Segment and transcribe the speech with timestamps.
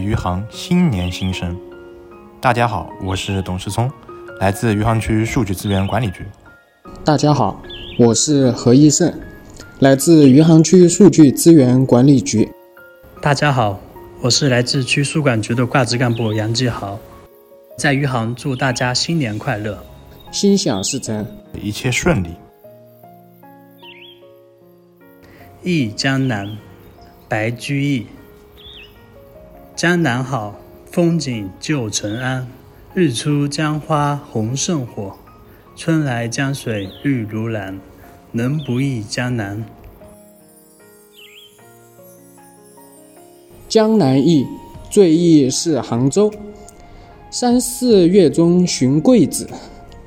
[0.00, 1.58] 余杭新年新生。
[2.40, 3.90] 大家好，我是董世聪，
[4.38, 6.24] 来自余杭区数据资源管理局。
[7.04, 7.60] 大家好，
[7.98, 9.12] 我是何义胜，
[9.80, 12.48] 来自余杭区数据资源管理局。
[13.20, 13.80] 大家好，
[14.20, 16.96] 我是来自区数管局的挂职干部杨继豪，
[17.76, 19.76] 在余杭祝大家新年快乐，
[20.30, 21.26] 心想事成，
[21.60, 22.28] 一切顺利。
[25.64, 26.56] 忆江南，
[27.28, 28.06] 白居易。
[29.82, 30.54] 江南好，
[30.92, 32.46] 风景旧城安。
[32.94, 35.18] 日出江花红胜火，
[35.74, 37.80] 春来江水绿如蓝。
[38.30, 39.64] 能不忆江南？
[43.68, 44.46] 江南忆，
[44.88, 46.32] 最忆是杭州。
[47.28, 49.50] 三四月中寻桂子，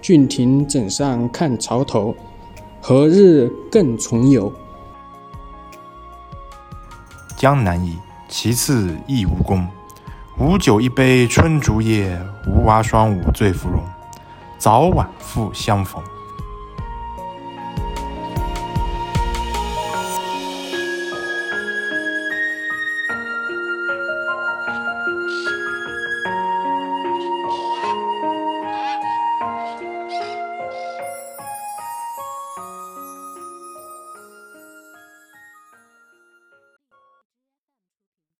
[0.01, 2.15] 郡亭枕上看潮头。
[2.81, 4.53] 何日更重游？
[7.35, 7.97] 江南忆，
[8.37, 9.65] 其次亦无功。
[10.37, 13.81] 吴酒一杯春竹叶，吴娃双舞醉芙蓉。
[14.57, 16.03] 早晚复相逢。